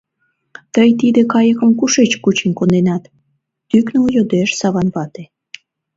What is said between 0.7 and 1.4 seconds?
—Тый тиде